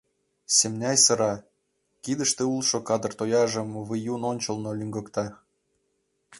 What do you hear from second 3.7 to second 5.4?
Выюн ончылно лӱҥгыкта.